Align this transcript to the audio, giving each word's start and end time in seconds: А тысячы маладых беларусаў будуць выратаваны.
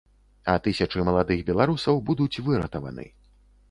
А 0.53 0.55
тысячы 0.67 1.05
маладых 1.11 1.45
беларусаў 1.51 2.03
будуць 2.11 2.41
выратаваны. 2.49 3.11